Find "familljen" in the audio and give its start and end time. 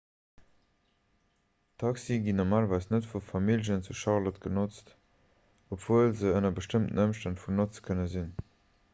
3.25-3.83